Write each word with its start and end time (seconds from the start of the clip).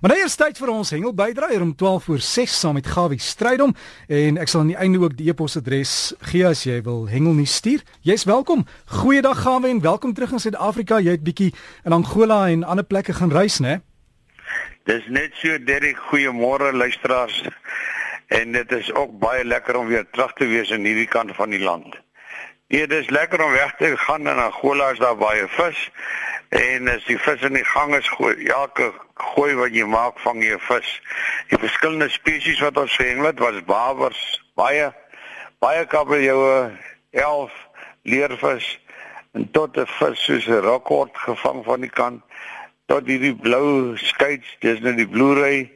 Maar 0.00 0.14
nou 0.14 0.22
eers 0.22 0.38
tyd 0.40 0.56
vir 0.56 0.70
ons 0.72 0.90
hengel 0.94 1.12
bydraer 1.12 1.60
om 1.60 1.74
12 1.76 2.04
voor 2.04 2.22
6 2.24 2.52
saam 2.60 2.78
met 2.78 2.86
Gawie 2.88 3.18
Strydom 3.20 3.74
en 4.08 4.38
ek 4.40 4.48
sal 4.48 4.62
aan 4.62 4.70
die 4.72 4.78
einde 4.80 5.02
ook 5.02 5.12
die 5.18 5.26
e-posadres 5.28 6.14
gee 6.30 6.46
as 6.48 6.62
jy 6.64 6.78
wil 6.86 7.02
hengel 7.10 7.36
nie 7.36 7.44
stuur. 7.44 7.82
Jy's 8.08 8.24
welkom. 8.24 8.64
Goeiedag 9.02 9.42
Gawie 9.44 9.74
en 9.74 9.82
welkom 9.84 10.14
terug 10.16 10.32
in 10.32 10.40
Suid-Afrika. 10.40 11.02
Jy 11.04 11.18
het 11.18 11.26
bietjie 11.26 11.50
in 11.84 11.92
Angola 11.92 12.46
en 12.48 12.64
ander 12.64 12.88
plekke 12.88 13.12
gaan 13.18 13.34
reis, 13.36 13.58
né? 13.60 13.82
Dis 14.88 15.04
net 15.12 15.36
so 15.36 15.60
Derek, 15.68 16.00
goeiemôre 16.08 16.72
luisteraars. 16.72 17.42
En 18.32 18.56
dit 18.56 18.72
is 18.72 18.88
ook 18.96 19.12
baie 19.20 19.44
lekker 19.44 19.76
om 19.76 19.92
weer 19.92 20.08
terug 20.16 20.32
te 20.40 20.48
wees 20.48 20.72
in 20.72 20.88
hierdie 20.88 21.10
kant 21.12 21.36
van 21.36 21.52
die 21.52 21.60
land. 21.60 22.00
Ja, 22.72 22.86
dis 22.88 23.12
lekker 23.12 23.44
om 23.44 23.52
weg 23.52 23.76
te 23.76 23.92
gaan 24.00 24.24
in 24.24 24.40
Angola, 24.48 24.94
is 24.96 25.04
daar 25.04 25.20
baie 25.20 25.44
vis. 25.60 25.90
En 26.50 26.88
as 26.88 27.04
die 27.06 27.18
vis 27.18 27.42
in 27.46 27.54
die 27.54 27.64
gang 27.64 27.94
is, 27.94 28.08
gooi 28.08 28.48
elke 28.50 28.90
gooi 29.14 29.52
wat 29.54 29.74
jy 29.74 29.84
maak 29.86 30.18
vang 30.18 30.42
jy 30.42 30.56
'n 30.56 30.66
vis. 30.66 30.90
Die 31.48 31.58
verskillende 31.58 32.08
spesies 32.10 32.60
wat 32.60 32.76
ons 32.76 32.96
gehengel 32.96 33.30
het 33.30 33.38
was 33.38 33.64
bawers, 33.64 34.42
baie 34.54 34.90
baie 35.60 35.86
kabeljoue, 35.86 36.72
11 37.10 37.52
leervis 38.02 38.80
en 39.32 39.50
tot 39.50 39.76
'n 39.76 39.86
vis 39.86 40.24
soos 40.24 40.46
'n 40.48 40.64
rekord 40.64 41.14
gevang 41.14 41.64
van 41.64 41.80
die 41.80 41.94
kant 42.00 42.22
tot 42.86 43.06
hierdie 43.06 43.36
blou 43.36 43.96
skuits, 43.96 44.56
dis 44.58 44.80
nou 44.80 44.94
die 44.94 45.08
bloerey 45.08 45.70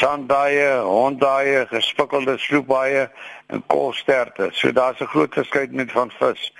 sandaaie, 0.00 0.80
hondaaie, 0.86 1.66
gespikkelde 1.66 2.38
sloepaaie 2.38 3.10
en 3.46 3.62
kolsterte. 3.66 4.48
So 4.52 4.72
daar's 4.72 5.00
'n 5.00 5.06
groot 5.06 5.34
verskeidenheid 5.34 5.92
van 5.92 6.10
vis. 6.10 6.52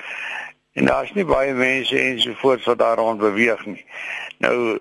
En 0.73 0.85
daar's 0.85 1.13
nie 1.13 1.25
baie 1.25 1.55
mense 1.55 1.99
ensovoorts 1.99 2.65
wat 2.65 2.79
daar 2.79 2.97
rond 2.97 3.19
beweeg 3.19 3.67
nie. 3.67 3.85
Nou 4.39 4.79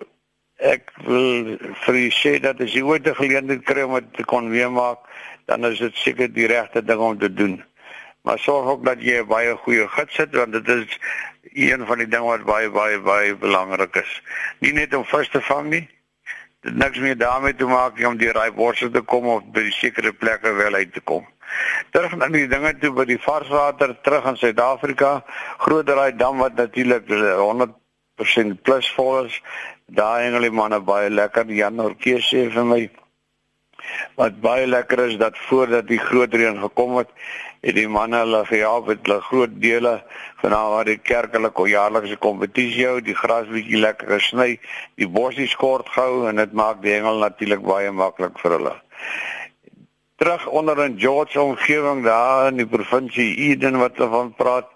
ek 0.59 0.91
wil 1.07 1.55
vir 1.85 1.95
u 1.95 2.07
sê 2.13 2.35
dat 2.43 2.61
as 2.61 2.73
jy 2.75 2.83
ooit 2.83 3.07
'n 3.07 3.15
geleentheid 3.15 3.63
kry 3.63 3.81
om 3.81 3.93
dit 3.93 4.13
te 4.13 4.23
kon 4.23 4.49
weer 4.49 4.71
maak, 4.71 4.99
dan 5.45 5.65
is 5.65 5.79
dit 5.79 5.95
seker 5.95 6.33
die 6.33 6.47
regte 6.47 6.83
ding 6.83 6.99
om 6.99 7.17
te 7.17 7.33
doen. 7.33 7.63
Maar 8.21 8.39
sorg 8.39 8.67
ook 8.67 8.85
dat 8.85 9.01
jy 9.01 9.21
'n 9.21 9.27
baie 9.27 9.55
goeie 9.55 9.87
gids 9.87 10.17
het 10.17 10.35
want 10.35 10.51
dit 10.51 10.67
is 10.67 10.99
een 11.53 11.85
van 11.85 11.97
die 11.97 12.07
dinge 12.07 12.25
wat 12.25 12.43
baie 12.43 12.69
baie 12.69 12.99
baie 12.99 13.35
belangrik 13.35 13.95
is. 13.95 14.21
Nie 14.59 14.73
net 14.73 14.93
om 14.93 15.05
vis 15.05 15.29
te 15.29 15.41
vang 15.41 15.69
nie. 15.69 15.89
Dit 16.61 16.75
niks 16.75 16.97
meer 16.97 17.17
daarmee 17.17 17.55
te 17.55 17.65
maak 17.65 18.05
om 18.05 18.17
die 18.17 18.31
raai 18.31 18.51
borse 18.51 18.91
te 18.91 19.01
kom 19.01 19.25
of 19.25 19.43
by 19.51 19.69
sekere 19.69 20.13
plekke 20.13 20.53
wel 20.53 20.73
uit 20.73 20.93
te 20.93 21.01
kom. 21.01 21.27
Terug 21.91 22.15
na 22.17 22.27
die 22.29 22.47
dinge 22.47 22.75
toe 22.77 22.91
by 22.93 23.05
die 23.09 23.17
varswater 23.21 23.95
terug 24.05 24.27
in 24.29 24.37
Suid-Afrika, 24.37 25.23
grooteraai 25.63 26.17
dam 26.17 26.37
wat 26.43 26.57
natuurlik 26.59 27.07
100% 27.09 28.61
plus 28.61 28.89
vol 28.97 29.25
is. 29.25 29.39
Daai 29.99 30.27
hengel 30.27 30.45
die 30.45 30.53
manne 30.53 30.79
baie 30.85 31.09
lekker. 31.09 31.49
Jan 31.49 31.81
Orkees 31.81 32.29
sê 32.29 32.45
vir 32.53 32.67
my 32.71 32.81
wat 34.19 34.35
baie 34.43 34.67
lekker 34.67 34.99
is 35.07 35.15
dat 35.17 35.37
voordat 35.47 35.87
die 35.87 35.97
groot 35.97 36.33
reën 36.35 36.59
gekom 36.61 36.97
het, 36.99 37.09
het 37.65 37.75
die 37.75 37.87
manne 37.89 38.19
hulle 38.21 38.43
gehelp 38.45 38.91
met 38.91 39.01
hulle 39.07 39.21
groot 39.29 39.55
dele 39.63 39.95
van 40.43 40.55
waar 40.73 40.85
die 40.85 40.99
kerkelike 40.99 41.65
jaarlikse 41.71 42.19
kompetisie 42.21 42.85
hou, 42.85 42.99
die 43.01 43.17
gras 43.17 43.49
bietjie 43.49 43.81
lekker 43.81 44.13
gesny, 44.19 44.59
die 44.99 45.09
bossies 45.09 45.55
kort 45.57 45.89
gehou 45.95 46.27
en 46.29 46.43
dit 46.43 46.53
maak 46.53 46.83
die 46.85 46.93
hengel 46.99 47.23
natuurlik 47.23 47.65
baie 47.65 47.91
maklik 48.03 48.37
vir 48.43 48.59
hulle 48.59 48.75
terug 50.19 50.47
onder 50.47 50.83
in 50.83 50.99
George 50.99 51.41
omgewing 51.41 52.03
daar 52.03 52.47
in 52.47 52.57
die 52.59 52.67
provinsie 52.67 53.35
Eden 53.35 53.77
wat 53.79 53.95
hulle 53.95 54.09
van 54.09 54.33
praat. 54.35 54.67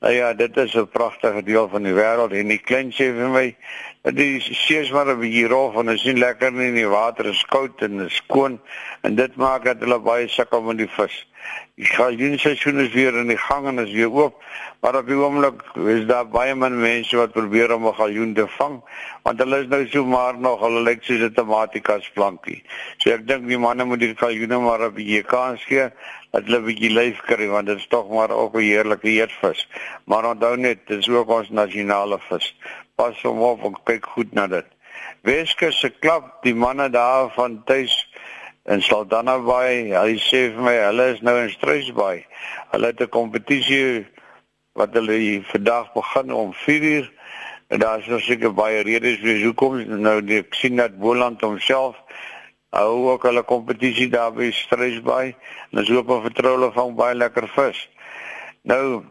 Nou 0.00 0.12
ja, 0.14 0.32
dit 0.34 0.56
is 0.56 0.74
'n 0.74 0.86
pragtige 0.86 1.42
deel 1.42 1.68
van 1.68 1.82
die 1.82 1.92
wêreld 1.92 2.32
en 2.32 2.48
die 2.48 2.58
klein 2.58 2.92
sê 2.92 3.10
vir 3.16 3.28
my 3.28 3.56
die 4.02 4.40
sees 4.40 4.90
maar 4.90 5.06
'n 5.06 5.18
bietjie 5.18 5.48
rof 5.48 5.74
en 5.76 5.88
is 5.88 6.04
nie 6.04 6.18
lekker 6.18 6.52
nie, 6.52 6.72
die 6.72 6.86
water 6.88 7.26
is 7.26 7.44
koud 7.44 7.82
en 7.82 8.10
skoon 8.10 8.60
en 9.02 9.14
dit 9.14 9.36
maak 9.36 9.64
dat 9.64 9.80
hulle 9.80 9.98
baie 9.98 10.28
sukkel 10.28 10.62
met 10.62 10.78
die 10.78 10.88
vis. 10.88 11.26
Die 11.74 11.88
galjoenseisoen 11.90 12.78
is 12.84 12.92
weer 12.92 13.16
in 13.18 13.32
die 13.32 13.38
gang 13.38 13.66
en 13.66 13.78
is 13.82 13.90
weer 13.90 14.12
oop, 14.12 14.42
maar 14.80 14.94
op 15.00 15.08
die 15.10 15.16
oomblik 15.18 15.62
is 15.90 16.04
daar 16.06 16.28
baie 16.30 16.54
min 16.54 16.76
mense 16.78 17.16
wat 17.18 17.32
probeer 17.34 17.74
om 17.74 17.86
'n 17.88 17.94
galjoen 17.94 18.34
te 18.34 18.46
vang, 18.58 18.76
want 19.22 19.38
hulle 19.42 19.58
is 19.62 19.66
nou 19.72 19.86
so 19.88 20.04
maar 20.04 20.38
nog 20.38 20.60
hulle 20.60 20.82
lyk 20.86 21.02
soos 21.02 21.24
'n 21.26 21.34
tomatikas 21.34 22.10
plankie. 22.14 22.62
So 22.98 23.10
ek 23.10 23.26
dink 23.26 23.48
die 23.48 23.58
manne 23.58 23.84
moet 23.84 24.00
die 24.00 24.14
galjoene 24.14 24.58
maar 24.58 24.86
'n 24.86 24.94
bietjie 24.94 25.22
kans 25.22 25.64
gee 25.64 25.90
dat 26.30 26.44
hulle 26.44 26.58
'n 26.58 26.64
bietjie 26.64 26.92
lyf 26.94 27.20
kry 27.26 27.48
want 27.48 27.66
dit 27.66 27.76
is 27.76 27.86
tog 27.86 28.08
maar 28.08 28.30
ook 28.30 28.54
'n 28.54 28.60
heerlike 28.60 29.08
eetvis. 29.08 29.68
Maar 30.04 30.24
onthou 30.30 30.56
net, 30.56 30.86
dit 30.86 30.98
is 30.98 31.08
ook 31.08 31.28
ons 31.28 31.50
nasionale 31.50 32.18
vis. 32.28 32.54
Pas 32.94 33.22
hom 33.22 33.40
op 33.42 33.64
en 33.64 33.74
kyk 33.84 34.06
goed 34.06 34.32
na 34.32 34.46
dit. 34.46 34.66
Weskus 35.22 35.80
se 35.80 35.90
klap, 35.90 36.42
die 36.42 36.54
manne 36.54 36.90
daar 36.90 37.30
van 37.30 37.62
tuis 37.64 38.13
en 38.64 38.80
Saldanha 38.80 39.38
Bay, 39.44 39.90
hy 39.92 40.16
sê 40.24 40.46
vir 40.54 40.62
my 40.64 40.74
hulle 40.78 41.10
is 41.12 41.20
nou 41.26 41.34
in 41.42 41.50
Struisbaai. 41.52 42.24
Hulle 42.72 42.92
het 42.92 43.00
'n 43.00 43.12
kompetisie 43.12 44.06
wat 44.72 44.94
hulle 44.96 45.42
vandag 45.52 45.92
begin 45.92 46.32
om 46.32 46.52
4uur 46.52 47.10
en 47.68 47.78
daar 47.78 47.98
is 47.98 48.06
nou 48.06 48.20
seker 48.20 48.54
baie 48.54 48.82
redes 48.82 49.20
vir 49.20 49.44
hoekom. 49.44 50.00
Nou 50.00 50.20
die, 50.22 50.38
ek 50.38 50.54
sien 50.54 50.76
dat 50.76 50.98
Boland 50.98 51.40
homself 51.40 51.96
hou 52.70 53.10
ook 53.12 53.22
hulle 53.22 53.42
kompetisie 53.42 54.08
daar 54.08 54.32
by 54.32 54.50
Struisbaai 54.50 55.34
en 55.70 55.82
is 55.82 55.88
hoop 55.88 56.08
op 56.08 56.24
vertroue 56.24 56.72
van 56.72 56.94
baie 56.94 57.14
lekker 57.14 57.48
vis. 57.48 57.88
Nou 58.62 59.04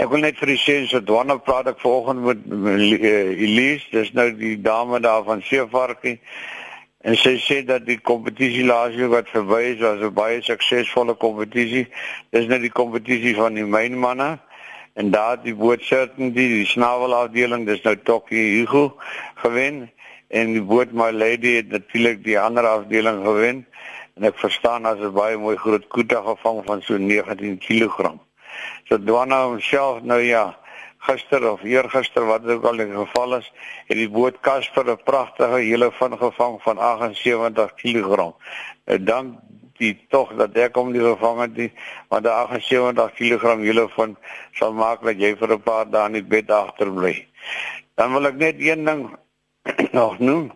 ek 0.00 0.08
wil 0.08 0.24
net 0.24 0.38
vir 0.38 0.54
die 0.54 0.56
seuns 0.56 0.92
wat 0.96 1.04
Dwana 1.04 1.36
praat 1.36 1.66
ek 1.66 1.80
vanoggend 1.80 2.24
met 2.24 2.38
uh, 2.48 3.36
Elise, 3.36 3.84
dis 3.92 4.12
nou 4.16 4.30
die 4.32 4.56
dame 4.56 5.00
daar 5.00 5.24
van 5.24 5.42
Seevarkie 5.42 6.16
En 7.00 7.16
sy 7.16 7.38
sê 7.40 7.62
dat 7.64 7.86
die 7.88 7.96
kompetisie 8.04 8.66
laas 8.68 8.92
jaar 8.92 9.08
wat 9.14 9.30
verby 9.32 9.60
is 9.70 9.80
was 9.80 10.02
'n 10.04 10.12
baie 10.12 10.42
suksesvolle 10.42 11.14
kompetisie. 11.14 11.86
Dis 12.30 12.46
net 12.46 12.60
die 12.60 12.76
kompetisie 12.80 13.34
van 13.34 13.54
die 13.54 13.64
mynmanne 13.64 14.38
en 14.94 15.10
daar 15.10 15.40
die 15.42 15.54
bootserten 15.54 16.34
die 16.36 16.48
die 16.48 16.66
snavelafdeling 16.66 17.64
dis 17.66 17.82
nou 17.82 17.96
Tokyo 17.96 18.36
Hugo 18.36 18.84
gewen 19.34 19.90
en 20.28 20.52
die 20.52 20.62
boot 20.62 20.92
my 20.92 21.10
lady 21.10 21.56
het 21.56 21.70
natuurlik 21.70 22.24
die 22.24 22.38
ander 22.38 22.66
afdeling 22.66 23.24
gewen 23.24 23.66
en 24.16 24.28
ek 24.28 24.36
verstaan 24.36 24.84
as 24.84 25.00
'n 25.00 25.12
baie 25.16 25.36
mooi 25.36 25.56
groot 25.56 25.88
koeta 25.88 26.20
gevang 26.20 26.64
van 26.66 26.82
so 26.82 26.98
19 26.98 27.58
kg. 27.58 28.12
So 28.88 28.98
Dwana 28.98 29.44
homself 29.44 30.02
nou 30.02 30.20
ja, 30.20 30.56
gister 31.00 31.44
of 31.52 31.62
eergister 31.64 32.26
wat 32.26 32.44
ook 32.44 32.64
al 32.64 32.80
in 32.80 32.92
geval 32.92 33.36
is, 33.36 33.52
het 33.88 33.96
die 33.96 34.08
boot 34.08 34.40
Casper 34.40 34.90
'n 34.90 35.02
pragtige 35.04 35.58
hele 35.58 35.92
van 35.92 36.18
gevang 36.18 36.62
van 36.62 36.78
78 36.78 37.74
kg. 37.74 38.32
En 38.84 39.04
dan 39.04 39.40
die 39.78 39.96
tog 40.08 40.34
dat 40.36 40.56
ek 40.56 40.76
hom 40.76 40.92
nie 40.92 41.00
gevang 41.00 41.40
het 41.40 41.56
nie, 41.56 41.72
want 42.08 42.24
die 42.24 42.32
78 42.32 43.12
kg 43.16 43.56
hele 43.64 43.88
van 43.96 44.16
sal 44.52 44.72
maak 44.72 45.02
dat 45.02 45.16
jy 45.16 45.36
vir 45.36 45.52
'n 45.56 45.62
paar 45.62 45.90
dae 45.90 46.06
in 46.06 46.12
die 46.12 46.30
bed 46.34 46.50
agterbly. 46.50 47.26
Dan 47.94 48.12
wil 48.12 48.26
ek 48.26 48.36
net 48.36 48.60
een 48.60 48.84
ding 48.84 49.16
nog 50.00 50.18
noem. 50.18 50.52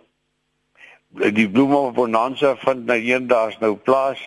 Die 1.09 1.51
bloeme 1.51 1.77
op 1.77 1.95
Bonanza 1.95 2.57
vind 2.57 2.87
nou 2.87 2.99
eendags 2.99 3.59
nou 3.59 3.77
plaas 3.77 4.21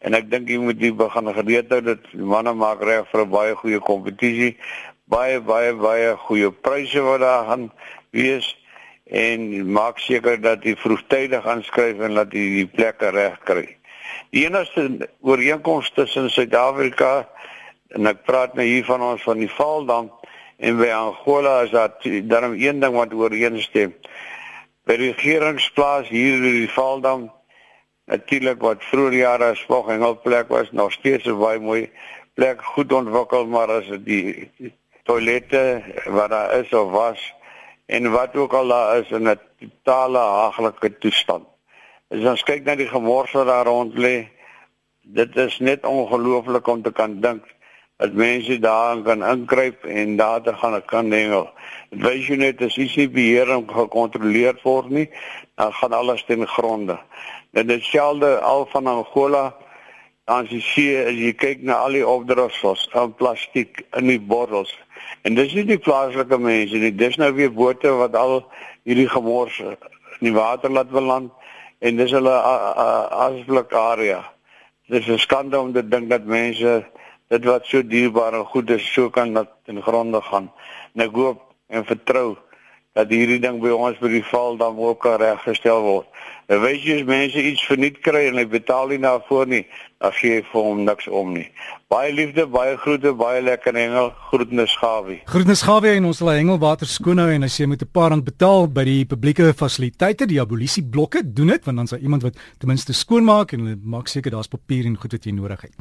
en 0.00 0.14
ek 0.14 0.30
dink 0.30 0.48
jy 0.48 0.58
moet 0.58 0.78
die 0.80 0.92
begin 0.92 1.28
gereed 1.34 1.70
hou 1.70 1.80
dat 1.80 2.12
manne 2.14 2.54
maak 2.56 2.82
reg 2.82 3.08
vir 3.12 3.20
'n 3.20 3.30
baie 3.30 3.54
goeie 3.54 3.78
kompetisie 3.78 4.56
baie 5.10 5.40
baie 5.42 5.74
baie 5.74 6.14
goeie 6.26 6.50
pryse 6.52 7.02
wat 7.02 7.20
daar 7.20 7.44
gaan 7.48 7.70
wees 8.14 8.46
en 9.10 9.72
maak 9.72 9.98
seker 9.98 10.38
dat 10.40 10.62
jy 10.64 10.76
vroegtydig 10.78 11.46
aanskryf 11.46 11.98
en 12.06 12.14
dat 12.20 12.34
jy 12.34 12.46
die 12.60 12.68
plekke 12.70 13.10
reg 13.14 13.38
kry. 13.48 13.66
Die 14.30 14.44
enigste 14.46 15.08
ooreenkoms 15.26 15.90
tussen 15.96 16.30
Suid-Afrika 16.30 17.24
en 17.96 18.06
ek 18.06 18.22
praat 18.28 18.54
nou 18.54 18.66
hier 18.66 18.86
van 18.86 19.02
ons 19.02 19.24
van 19.26 19.42
die 19.42 19.50
Valdam 19.50 20.12
en 20.62 20.78
by 20.78 20.92
Angola 20.94 21.56
is 21.66 21.74
dat 21.74 22.06
daarom 22.30 22.54
een 22.54 22.78
ding 22.82 22.94
wat 22.94 23.14
ooreenstem. 23.16 23.96
By 24.86 24.94
die 25.00 25.10
regeringsplaas 25.10 26.10
hier 26.12 26.38
in 26.38 26.62
die 26.62 26.70
Valdam 26.70 27.30
natuurlik 28.10 28.62
wat 28.62 28.86
vroeër 28.90 29.16
jare 29.18 29.50
'n 29.50 29.56
spog 29.56 29.90
en 29.90 30.06
'n 30.06 30.20
plek 30.22 30.48
was 30.48 30.70
nog 30.70 30.92
steeds 30.92 31.26
'n 31.26 31.38
baie 31.38 31.58
mooi 31.58 31.90
plek 32.34 32.62
goed 32.62 32.92
ontwikkel 32.92 33.46
maar 33.46 33.70
as 33.70 33.90
die 34.04 34.50
toilette 35.02 35.82
wat 36.06 36.30
daar 36.30 36.58
is 36.58 36.72
of 36.72 36.90
was 36.90 37.34
en 37.86 38.10
wat 38.10 38.36
ook 38.36 38.52
al 38.52 38.68
daar 38.68 38.98
is 38.98 39.10
in 39.10 39.28
'n 39.28 39.40
totale 39.58 40.18
haglike 40.18 40.98
toestand. 40.98 41.46
As 42.10 42.24
ons 42.24 42.42
kyk 42.42 42.64
na 42.64 42.74
die 42.74 42.88
gemors 42.88 43.32
wat 43.32 43.46
daar 43.46 43.66
rond 43.66 43.94
lê, 43.94 44.28
dit 45.02 45.36
is 45.36 45.58
net 45.58 45.86
ongelooflik 45.86 46.66
om 46.66 46.82
te 46.82 46.92
kan 46.92 47.20
dink 47.20 47.44
dat 47.96 48.12
mense 48.12 48.58
daar 48.58 49.02
kan 49.02 49.24
inkruip 49.24 49.84
en 49.84 50.16
daar 50.16 50.42
te 50.42 50.54
gaan 50.54 50.84
kan 50.84 51.10
hengel. 51.10 51.50
Dit 51.90 52.02
wys 52.02 52.26
jy 52.26 52.36
net 52.36 52.62
as 52.62 52.76
iets 52.76 52.96
nie 52.96 53.08
beheer 53.08 53.50
en 53.50 53.66
gekontroleer 53.68 54.56
word 54.62 54.88
nie, 54.88 55.10
dan 55.54 55.72
gaan 55.72 55.92
alles 55.92 56.24
ten 56.24 56.46
gronde. 56.46 56.98
Dit 57.50 57.68
is 57.68 57.82
dieselfde 57.82 58.38
al 58.38 58.66
van 58.66 58.86
Angola 58.86 59.54
dan 60.30 60.44
as 60.44 60.50
jy 60.54 60.60
sien 60.62 61.08
as 61.10 61.16
jy 61.18 61.32
kyk 61.34 61.62
na 61.66 61.80
al 61.84 61.96
die 61.98 62.06
opdrofs 62.06 62.86
van 62.92 63.14
plastiek 63.18 63.80
in 63.98 64.06
die 64.12 64.20
bottels 64.32 64.70
En 65.22 65.34
dis 65.34 65.52
nie 65.54 65.64
die 65.68 65.78
plaaslike 65.78 66.38
mense 66.38 66.76
nie, 66.80 66.92
dis 66.96 67.16
nou 67.20 67.32
weer 67.36 67.52
bote 67.52 67.92
wat 67.98 68.14
al 68.16 68.40
hierdie 68.88 69.08
gemors 69.08 69.58
in 69.60 69.76
die 70.24 70.32
water 70.32 70.72
laat 70.72 70.90
beland 70.90 71.32
en 71.80 71.96
dis 71.96 72.12
hulle 72.16 72.36
asblik 73.26 73.72
area. 73.76 74.22
Dit 74.88 75.02
is 75.02 75.08
'n 75.08 75.18
skande 75.18 75.60
om 75.60 75.72
te 75.72 75.88
dink 75.88 76.10
dat 76.10 76.24
mense 76.24 76.84
dit 77.28 77.44
wat 77.44 77.66
so 77.66 77.82
dierbaar 77.86 78.34
en 78.34 78.44
goed 78.44 78.70
is 78.70 78.92
so 78.92 79.10
kan 79.10 79.34
dat 79.34 79.50
in 79.64 79.82
gronde 79.82 80.20
gaan. 80.22 80.52
En 80.94 81.02
ek 81.06 81.14
hoop 81.14 81.40
en 81.68 81.84
vertrou 81.84 82.36
dat 82.92 83.08
hierdie 83.08 83.38
ding 83.38 83.60
by 83.62 83.70
ons 83.70 83.98
by 83.98 84.08
die 84.08 84.24
val 84.24 84.56
dan 84.56 84.78
ook 84.78 85.04
reggestel 85.04 85.80
word. 85.82 86.06
Nou 86.50 86.58
weet 86.64 86.82
jy 86.82 86.96
as 86.98 87.06
mense 87.06 87.42
iets 87.46 87.62
verniet 87.62 88.00
kry 88.02 88.24
en 88.26 88.34
hulle 88.34 88.50
betaal 88.50 88.88
nie 88.90 88.98
daarvoor 88.98 89.46
nie, 89.46 89.60
dan 90.02 90.14
gee 90.16 90.40
jy 90.40 90.40
vir 90.48 90.64
hom 90.66 90.80
niks 90.82 91.06
om 91.06 91.28
nie. 91.36 91.44
Baie 91.90 92.10
liefde, 92.10 92.42
baie 92.50 92.72
groete, 92.82 93.12
baie 93.14 93.38
lekker 93.42 93.78
hengel. 93.78 94.10
Groetnis 94.32 94.74
Gawie. 94.80 95.20
Groetnis 95.30 95.62
Gawie 95.66 95.92
en 96.00 96.08
ons 96.10 96.18
sal 96.18 96.32
hengelwater 96.32 96.90
skoon 96.90 97.22
hou 97.22 97.28
en 97.30 97.46
as 97.46 97.60
jy 97.60 97.68
moet 97.70 97.82
'n 97.86 97.90
paar 97.94 98.10
rand 98.10 98.26
betaal 98.26 98.66
by 98.66 98.84
die 98.84 99.04
publieke 99.04 99.54
fasiliteite, 99.54 100.26
die 100.26 100.40
abolisie 100.40 100.82
blokke, 100.82 101.22
doen 101.22 101.54
dit 101.54 101.64
want 101.64 101.76
dan 101.76 101.86
sal 101.86 101.98
iemand 102.02 102.22
wat 102.22 102.34
ten 102.58 102.68
minste 102.68 102.92
skoon 102.92 103.24
maak 103.24 103.52
en 103.52 103.60
hulle 103.60 103.78
maak 103.84 104.08
seker 104.08 104.32
daar's 104.32 104.50
papier 104.50 104.86
en 104.86 104.96
goed 104.96 105.12
wat 105.12 105.24
jy 105.24 105.32
nodig 105.32 105.60
het. 105.62 105.74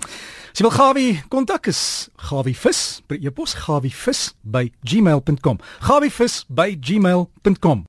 As 0.54 0.60
jy 0.60 0.69
wil 0.69 0.77
Gawie 0.77 1.24
kontak 1.30 1.68
is 1.68 2.10
gawievis 2.30 3.01
per 3.07 3.18
e-pos 3.18 3.54
gawievis 3.54 4.36
by 4.44 4.69
gmail.com. 4.86 5.57
gawievis 5.81 6.45
by 6.48 6.77
gmail.com 6.77 7.88